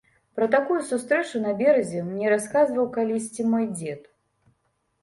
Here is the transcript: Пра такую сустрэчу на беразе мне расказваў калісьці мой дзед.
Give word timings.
Пра 0.37 0.45
такую 0.53 0.77
сустрэчу 0.91 1.41
на 1.43 1.51
беразе 1.59 2.01
мне 2.09 2.33
расказваў 2.35 2.89
калісьці 2.97 3.41
мой 3.53 3.71
дзед. 3.77 4.11